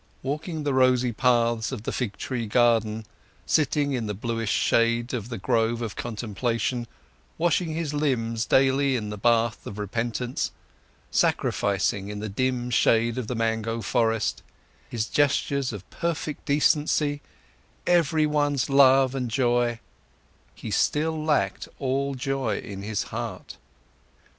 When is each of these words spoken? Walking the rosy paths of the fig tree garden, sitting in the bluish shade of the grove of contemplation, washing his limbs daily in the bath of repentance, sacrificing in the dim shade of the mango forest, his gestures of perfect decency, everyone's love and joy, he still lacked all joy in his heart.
Walking 0.23 0.63
the 0.63 0.73
rosy 0.73 1.11
paths 1.11 1.71
of 1.71 1.83
the 1.83 1.91
fig 1.91 2.17
tree 2.17 2.47
garden, 2.47 3.05
sitting 3.45 3.91
in 3.93 4.07
the 4.07 4.15
bluish 4.15 4.49
shade 4.49 5.13
of 5.13 5.29
the 5.29 5.37
grove 5.37 5.83
of 5.83 5.95
contemplation, 5.95 6.87
washing 7.37 7.75
his 7.75 7.93
limbs 7.93 8.47
daily 8.47 8.95
in 8.95 9.11
the 9.11 9.17
bath 9.19 9.67
of 9.67 9.77
repentance, 9.77 10.51
sacrificing 11.11 12.07
in 12.07 12.17
the 12.19 12.27
dim 12.29 12.71
shade 12.71 13.19
of 13.19 13.27
the 13.27 13.35
mango 13.35 13.79
forest, 13.83 14.41
his 14.89 15.05
gestures 15.05 15.71
of 15.71 15.87
perfect 15.91 16.45
decency, 16.45 17.21
everyone's 17.85 18.71
love 18.71 19.13
and 19.13 19.29
joy, 19.29 19.79
he 20.55 20.71
still 20.71 21.23
lacked 21.23 21.67
all 21.77 22.15
joy 22.15 22.57
in 22.57 22.81
his 22.81 23.03
heart. 23.13 23.57